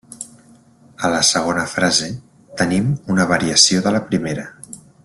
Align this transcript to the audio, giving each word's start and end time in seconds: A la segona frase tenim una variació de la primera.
A 1.07 1.11
la 1.15 1.19
segona 1.27 1.65
frase 1.75 2.09
tenim 2.63 2.91
una 3.17 3.31
variació 3.35 3.87
de 3.89 3.95
la 3.99 4.07
primera. 4.11 4.53